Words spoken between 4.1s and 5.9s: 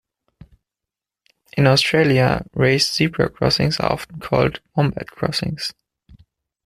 called Wombat Crossings.